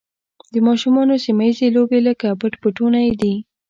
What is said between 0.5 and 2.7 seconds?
د ماشومانو سیمه ییزې لوبې لکه پټ